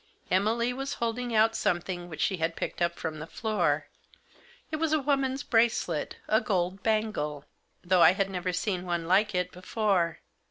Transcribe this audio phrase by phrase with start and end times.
[0.31, 3.85] Emily was holding out something which she had picked up from the floor.
[4.71, 7.45] It was a woman's bracelet, a gold bangle;
[7.83, 10.21] though I had never seen one like it before.